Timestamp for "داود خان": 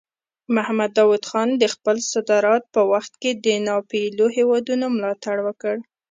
0.97-1.49